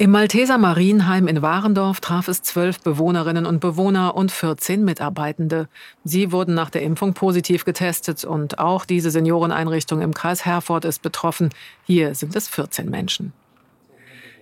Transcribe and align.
Im 0.00 0.12
Malteser 0.12 0.58
Marienheim 0.58 1.26
in 1.26 1.42
Warendorf 1.42 2.00
traf 2.00 2.28
es 2.28 2.40
zwölf 2.42 2.78
Bewohnerinnen 2.78 3.44
und 3.44 3.58
Bewohner 3.58 4.14
und 4.14 4.30
14 4.30 4.84
Mitarbeitende. 4.84 5.68
Sie 6.04 6.30
wurden 6.30 6.54
nach 6.54 6.70
der 6.70 6.82
Impfung 6.82 7.14
positiv 7.14 7.64
getestet 7.64 8.24
und 8.24 8.60
auch 8.60 8.84
diese 8.84 9.10
Senioreneinrichtung 9.10 10.00
im 10.00 10.14
Kreis 10.14 10.44
Herford 10.44 10.84
ist 10.84 11.02
betroffen. 11.02 11.50
Hier 11.82 12.14
sind 12.14 12.36
es 12.36 12.46
14 12.46 12.88
Menschen. 12.88 13.32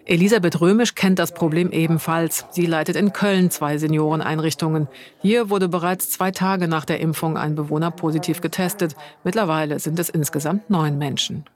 Elisabeth 0.04 0.60
Römisch 0.60 0.94
kennt 0.94 1.18
das 1.18 1.32
Problem 1.32 1.72
ebenfalls. 1.72 2.44
Sie 2.50 2.66
leitet 2.66 2.94
in 2.94 3.14
Köln 3.14 3.50
zwei 3.50 3.78
Senioreneinrichtungen. 3.78 4.88
Hier 5.22 5.48
wurde 5.48 5.70
bereits 5.70 6.10
zwei 6.10 6.32
Tage 6.32 6.68
nach 6.68 6.84
der 6.84 7.00
Impfung 7.00 7.38
ein 7.38 7.54
Bewohner 7.54 7.90
positiv 7.90 8.42
getestet. 8.42 8.94
Mittlerweile 9.24 9.78
sind 9.78 9.98
es 9.98 10.10
insgesamt 10.10 10.68
neun 10.68 10.98
Menschen. 10.98 11.46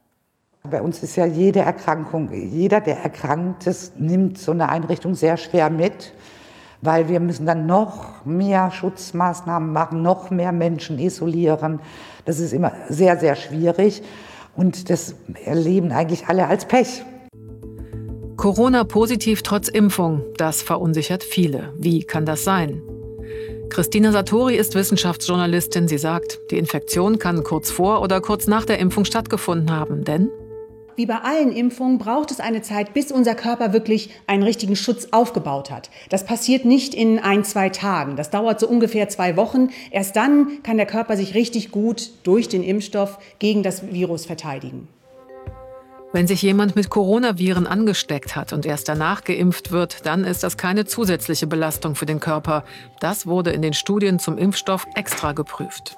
Bei 0.69 0.83
uns 0.83 1.03
ist 1.03 1.17
ja 1.17 1.25
jede 1.25 1.61
Erkrankung, 1.61 2.31
jeder, 2.33 2.81
der 2.81 2.99
erkrankt 2.99 3.67
ist, 3.67 3.99
nimmt 3.99 4.37
so 4.37 4.53
eine 4.53 4.69
Einrichtung 4.69 5.15
sehr 5.15 5.39
schwer 5.39 5.71
mit, 5.71 6.13
weil 6.83 7.09
wir 7.09 7.19
müssen 7.19 7.47
dann 7.47 7.65
noch 7.65 8.25
mehr 8.27 8.71
Schutzmaßnahmen 8.71 9.73
machen, 9.73 10.03
noch 10.03 10.31
mehr 10.31 10.53
Menschen 10.53 10.99
isolieren. 10.99 11.81
Das 12.27 12.39
ist 12.39 12.53
immer 12.53 12.73
sehr, 12.91 13.17
sehr 13.17 13.37
schwierig 13.37 14.03
und 14.55 14.91
das 14.91 15.15
erleben 15.45 15.93
eigentlich 15.93 16.27
alle 16.29 16.47
als 16.47 16.67
Pech. 16.67 17.05
Corona 18.37 18.85
positiv 18.85 19.43
trotz 19.43 19.69
Impfung, 19.69 20.23
das 20.37 20.61
verunsichert 20.61 21.25
viele. 21.25 21.73
Wie 21.79 22.05
kann 22.05 22.27
das 22.27 22.45
sein? 22.45 22.83
Christina 23.71 24.13
Satori 24.13 24.57
ist 24.57 24.75
Wissenschaftsjournalistin. 24.75 25.89
Sie 25.89 25.99
sagt, 25.99 26.39
die 26.51 26.59
Infektion 26.59 27.19
kann 27.19 27.45
kurz 27.45 27.71
vor 27.71 28.03
oder 28.03 28.21
kurz 28.21 28.47
nach 28.47 28.65
der 28.65 28.79
Impfung 28.79 29.05
stattgefunden 29.05 29.71
haben, 29.71 30.05
denn 30.05 30.29
wie 31.01 31.07
bei 31.07 31.17
allen 31.17 31.51
Impfungen 31.51 31.97
braucht 31.97 32.31
es 32.31 32.41
eine 32.41 32.61
Zeit, 32.61 32.93
bis 32.93 33.11
unser 33.11 33.35
Körper 33.35 33.73
wirklich 33.73 34.11
einen 34.27 34.43
richtigen 34.43 34.77
Schutz 34.77 35.09
aufgebaut 35.13 35.71
hat. 35.71 35.89
Das 36.11 36.27
passiert 36.27 36.67
nicht 36.67 36.93
in 36.93 37.19
ein, 37.19 37.43
zwei 37.43 37.71
Tagen. 37.71 38.17
Das 38.17 38.29
dauert 38.29 38.61
so 38.61 38.69
ungefähr 38.69 39.09
zwei 39.09 39.35
Wochen. 39.39 39.71
Erst 39.91 40.15
dann 40.15 40.63
kann 40.63 40.77
der 40.77 40.85
Körper 40.85 41.17
sich 41.17 41.35
richtig 41.35 41.71
gut 41.71 42.11
durch 42.23 42.51
den 42.51 42.63
Impfstoff 42.63 43.19
gegen 43.39 43.63
das 43.63 43.91
Virus 43.91 44.27
verteidigen. 44.27 44.89
Wenn 46.13 46.27
sich 46.27 46.43
jemand 46.43 46.77
mit 46.77 46.91
Coronaviren 46.91 47.67
angesteckt 47.67 48.37
hat 48.37 48.53
und 48.53 48.67
erst 48.67 48.87
danach 48.87 49.25
geimpft 49.25 49.71
wird, 49.71 50.05
dann 50.05 50.25
ist 50.25 50.43
das 50.43 50.59
keine 50.59 50.85
zusätzliche 50.85 51.47
Belastung 51.47 51.95
für 51.95 52.05
den 52.05 52.21
Körper. 52.21 52.65
Das 53.01 53.27
wurde 53.27 53.53
in 53.53 53.63
den 53.63 53.73
Studien 53.73 54.19
zum 54.19 54.37
Impfstoff 54.37 54.87
extra 54.97 55.33
geprüft. 55.33 55.97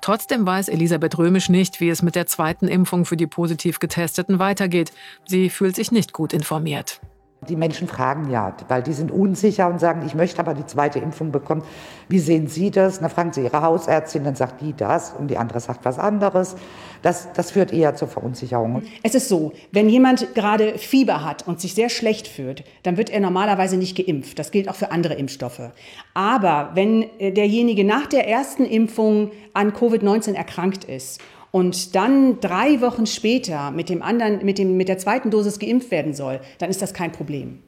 Trotzdem 0.00 0.46
weiß 0.46 0.68
Elisabeth 0.68 1.18
Römisch 1.18 1.48
nicht, 1.48 1.80
wie 1.80 1.88
es 1.88 2.02
mit 2.02 2.14
der 2.14 2.26
zweiten 2.26 2.68
Impfung 2.68 3.04
für 3.04 3.16
die 3.16 3.26
positiv 3.26 3.78
Getesteten 3.78 4.38
weitergeht. 4.38 4.92
Sie 5.26 5.50
fühlt 5.50 5.76
sich 5.76 5.92
nicht 5.92 6.12
gut 6.12 6.32
informiert. 6.32 7.00
Die 7.48 7.56
Menschen 7.56 7.88
fragen 7.88 8.30
ja, 8.30 8.54
weil 8.68 8.84
die 8.84 8.92
sind 8.92 9.10
unsicher 9.10 9.68
und 9.68 9.80
sagen, 9.80 10.02
ich 10.06 10.14
möchte 10.14 10.38
aber 10.38 10.54
die 10.54 10.64
zweite 10.64 11.00
Impfung 11.00 11.32
bekommen. 11.32 11.62
Wie 12.08 12.20
sehen 12.20 12.46
Sie 12.46 12.70
das? 12.70 13.00
Dann 13.00 13.10
fragen 13.10 13.32
Sie 13.32 13.42
Ihre 13.42 13.62
Hausärztin, 13.62 14.22
dann 14.22 14.36
sagt 14.36 14.60
die 14.60 14.74
das 14.74 15.12
und 15.18 15.28
die 15.28 15.36
andere 15.36 15.58
sagt 15.58 15.84
was 15.84 15.98
anderes. 15.98 16.54
Das, 17.02 17.32
das 17.32 17.50
führt 17.50 17.72
eher 17.72 17.96
zur 17.96 18.06
Verunsicherung. 18.06 18.82
Es 19.02 19.16
ist 19.16 19.28
so, 19.28 19.52
wenn 19.72 19.88
jemand 19.88 20.34
gerade 20.34 20.78
Fieber 20.78 21.24
hat 21.24 21.46
und 21.48 21.60
sich 21.60 21.74
sehr 21.74 21.88
schlecht 21.88 22.28
fühlt, 22.28 22.62
dann 22.84 22.96
wird 22.96 23.10
er 23.10 23.18
normalerweise 23.18 23.76
nicht 23.76 23.96
geimpft. 23.96 24.38
Das 24.38 24.52
gilt 24.52 24.68
auch 24.68 24.76
für 24.76 24.92
andere 24.92 25.14
Impfstoffe. 25.14 25.72
Aber 26.14 26.70
wenn 26.74 27.02
äh, 27.18 27.32
derjenige 27.32 27.84
nach 27.84 28.06
der 28.06 28.28
ersten 28.28 28.64
Impfung 28.64 29.32
an 29.52 29.72
Covid-19 29.72 30.34
erkrankt 30.34 30.84
ist 30.84 31.20
und 31.52 31.94
dann 31.94 32.40
drei 32.40 32.80
Wochen 32.80 33.06
später 33.06 33.70
mit 33.70 33.88
dem 33.88 34.02
anderen, 34.02 34.44
mit 34.44 34.58
dem, 34.58 34.76
mit 34.76 34.88
der 34.88 34.98
zweiten 34.98 35.30
Dosis 35.30 35.60
geimpft 35.60 35.92
werden 35.92 36.14
soll, 36.14 36.40
dann 36.58 36.70
ist 36.70 36.82
das 36.82 36.94
kein 36.94 37.12
Problem. 37.12 37.60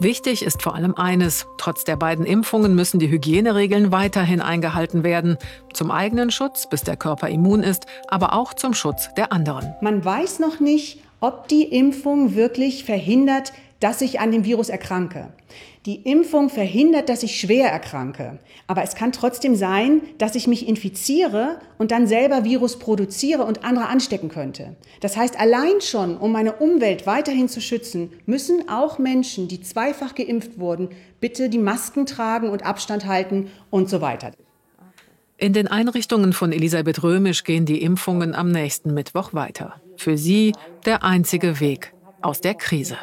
Wichtig 0.00 0.44
ist 0.44 0.62
vor 0.62 0.76
allem 0.76 0.94
eines. 0.94 1.46
Trotz 1.56 1.82
der 1.82 1.96
beiden 1.96 2.24
Impfungen 2.24 2.76
müssen 2.76 3.00
die 3.00 3.10
Hygieneregeln 3.10 3.90
weiterhin 3.90 4.40
eingehalten 4.40 5.02
werden. 5.02 5.38
Zum 5.72 5.90
eigenen 5.90 6.30
Schutz, 6.30 6.68
bis 6.68 6.82
der 6.82 6.96
Körper 6.96 7.28
immun 7.28 7.64
ist, 7.64 7.86
aber 8.06 8.34
auch 8.34 8.54
zum 8.54 8.74
Schutz 8.74 9.12
der 9.16 9.32
anderen. 9.32 9.74
Man 9.80 10.04
weiß 10.04 10.38
noch 10.38 10.60
nicht, 10.60 11.00
ob 11.18 11.48
die 11.48 11.64
Impfung 11.64 12.36
wirklich 12.36 12.84
verhindert, 12.84 13.52
dass 13.80 14.00
ich 14.00 14.20
an 14.20 14.32
dem 14.32 14.44
Virus 14.44 14.68
erkranke. 14.68 15.32
Die 15.86 16.02
Impfung 16.02 16.50
verhindert, 16.50 17.08
dass 17.08 17.22
ich 17.22 17.40
schwer 17.40 17.70
erkranke. 17.70 18.38
Aber 18.66 18.82
es 18.82 18.94
kann 18.94 19.12
trotzdem 19.12 19.54
sein, 19.54 20.02
dass 20.18 20.34
ich 20.34 20.46
mich 20.46 20.68
infiziere 20.68 21.60
und 21.78 21.92
dann 21.92 22.06
selber 22.06 22.44
Virus 22.44 22.78
produziere 22.78 23.44
und 23.44 23.64
andere 23.64 23.86
anstecken 23.86 24.28
könnte. 24.28 24.76
Das 25.00 25.16
heißt, 25.16 25.38
allein 25.38 25.80
schon, 25.80 26.16
um 26.16 26.32
meine 26.32 26.54
Umwelt 26.54 27.06
weiterhin 27.06 27.48
zu 27.48 27.60
schützen, 27.60 28.10
müssen 28.26 28.68
auch 28.68 28.98
Menschen, 28.98 29.48
die 29.48 29.60
zweifach 29.60 30.14
geimpft 30.14 30.58
wurden, 30.58 30.90
bitte 31.20 31.48
die 31.48 31.58
Masken 31.58 32.04
tragen 32.04 32.50
und 32.50 32.66
Abstand 32.66 33.06
halten 33.06 33.50
und 33.70 33.88
so 33.88 34.00
weiter. 34.00 34.32
In 35.40 35.52
den 35.52 35.68
Einrichtungen 35.68 36.32
von 36.32 36.50
Elisabeth 36.50 37.04
Römisch 37.04 37.44
gehen 37.44 37.64
die 37.64 37.80
Impfungen 37.80 38.34
am 38.34 38.50
nächsten 38.50 38.92
Mittwoch 38.92 39.34
weiter. 39.34 39.80
Für 39.96 40.18
sie 40.18 40.52
der 40.84 41.04
einzige 41.04 41.60
Weg 41.60 41.94
aus 42.20 42.40
der 42.40 42.54
Krise. 42.54 42.96